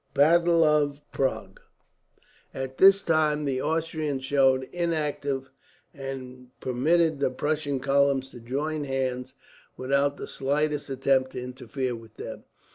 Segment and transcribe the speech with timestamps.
[0.15, 1.59] [Map: Battle of Prague]
[2.55, 5.51] All this time the Austrians stood inactive,
[5.93, 9.35] and permitted the Prussian columns to join hands
[9.77, 12.45] without the slightest attempt to interfere with them.